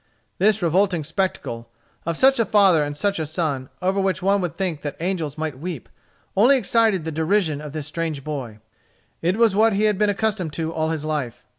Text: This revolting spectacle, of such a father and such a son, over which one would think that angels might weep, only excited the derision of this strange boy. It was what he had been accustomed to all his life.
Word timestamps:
This 0.39 0.63
revolting 0.63 1.03
spectacle, 1.03 1.69
of 2.07 2.17
such 2.17 2.39
a 2.39 2.45
father 2.45 2.83
and 2.83 2.97
such 2.97 3.19
a 3.19 3.25
son, 3.27 3.69
over 3.83 3.99
which 4.01 4.23
one 4.23 4.41
would 4.41 4.57
think 4.57 4.81
that 4.81 4.97
angels 4.99 5.37
might 5.37 5.59
weep, 5.59 5.87
only 6.35 6.57
excited 6.57 7.05
the 7.05 7.11
derision 7.11 7.61
of 7.61 7.71
this 7.71 7.85
strange 7.85 8.23
boy. 8.23 8.57
It 9.21 9.37
was 9.37 9.55
what 9.55 9.73
he 9.73 9.83
had 9.83 9.99
been 9.99 10.09
accustomed 10.09 10.53
to 10.53 10.73
all 10.73 10.89
his 10.89 11.05
life. 11.05 11.45